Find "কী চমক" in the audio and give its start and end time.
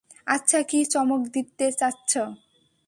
0.61-1.21